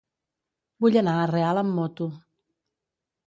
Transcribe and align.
Vull 0.85 0.97
anar 1.01 1.13
a 1.17 1.27
Real 1.33 1.61
amb 1.63 1.77
moto. 1.81 2.07